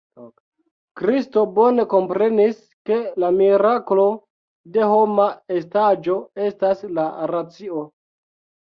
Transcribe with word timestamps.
Kristo 1.01 1.43
bone 1.57 1.85
komprenis, 1.91 2.57
ke 2.91 2.97
la 3.25 3.31
miraklo 3.37 4.09
de 4.81 4.91
homa 4.97 5.31
estaĵo 5.61 6.21
estas 6.51 6.87
la 6.99 7.11
racio. 7.37 7.89